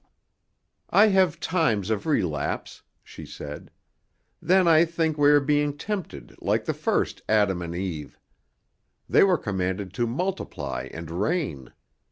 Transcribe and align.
"I 0.89 1.09
have 1.09 1.39
times 1.39 1.91
of 1.91 2.07
relapse," 2.07 2.81
she 3.03 3.23
said. 3.23 3.69
"Then 4.41 4.67
I 4.67 4.83
think 4.83 5.15
we 5.15 5.29
are 5.29 5.39
being 5.39 5.77
tempted 5.77 6.37
like 6.41 6.65
the 6.65 6.73
first 6.73 7.21
Adam 7.29 7.61
and 7.61 7.75
Eve. 7.75 8.17
They 9.07 9.21
were 9.23 9.37
commanded 9.37 9.93
to 9.93 10.07
multiply 10.07 10.89
and 10.91 11.11
reign. 11.11 11.71